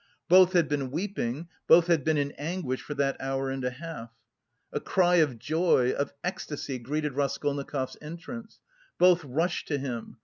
Both 0.27 0.53
had 0.53 0.67
been 0.67 0.89
weeping, 0.89 1.47
both 1.67 1.85
had 1.85 2.03
been 2.03 2.17
in 2.17 2.31
anguish 2.31 2.81
for 2.81 2.95
that 2.95 3.17
hour 3.21 3.51
and 3.51 3.63
a 3.63 3.69
half. 3.69 4.09
A 4.73 4.79
cry 4.79 5.17
of 5.17 5.37
joy, 5.37 5.91
of 5.91 6.11
ecstasy, 6.23 6.79
greeted 6.79 7.13
Raskolnikov's 7.13 7.97
entrance. 8.01 8.59
Both 8.97 9.23
rushed 9.23 9.67
to 9.67 9.77
him. 9.77 10.17